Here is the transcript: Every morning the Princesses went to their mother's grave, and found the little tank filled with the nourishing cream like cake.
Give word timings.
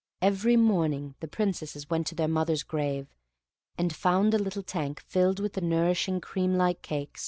Every 0.19 0.55
morning 0.55 1.13
the 1.19 1.27
Princesses 1.27 1.87
went 1.87 2.07
to 2.07 2.15
their 2.15 2.27
mother's 2.27 2.63
grave, 2.63 3.05
and 3.77 3.93
found 3.95 4.33
the 4.33 4.39
little 4.41 4.63
tank 4.63 4.99
filled 4.99 5.39
with 5.39 5.53
the 5.53 5.61
nourishing 5.61 6.19
cream 6.21 6.57
like 6.57 6.81
cake. 6.81 7.19